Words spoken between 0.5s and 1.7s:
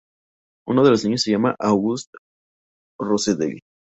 Uno de los niños se llama